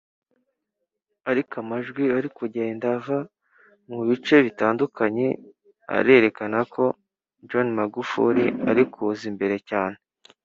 [1.29, 3.19] ariko amajwi ari kugenda ava
[3.89, 5.27] mu bice bitandukanye
[5.97, 6.83] arerekana ko
[7.49, 9.97] John Magufuli ari kuza imbere cyane